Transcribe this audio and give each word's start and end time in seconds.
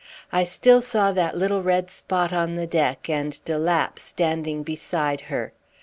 I 0.31 0.45
still 0.45 0.81
saw 0.81 1.11
that 1.11 1.37
little 1.37 1.61
red 1.61 1.91
spot 1.91 2.33
on 2.33 2.55
the 2.55 2.65
deck, 2.65 3.07
and 3.07 3.39
de 3.45 3.55
Lapp 3.55 3.99
standing 3.99 4.63
beside 4.63 5.21
her. 5.29 5.53